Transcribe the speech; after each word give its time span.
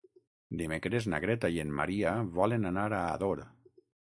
Dimecres 0.61 1.07
na 1.13 1.19
Greta 1.27 1.51
i 1.57 1.61
en 1.65 1.75
Maria 1.81 2.15
volen 2.41 2.67
anar 2.71 2.87
a 2.89 3.03
Ador. 3.05 3.45